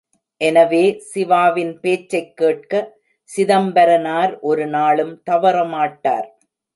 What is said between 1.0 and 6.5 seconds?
சிவாவின் பேச்சைக் கேட்க சிதம்பரனார் ஒருநாளும் தவறமாட்டார்.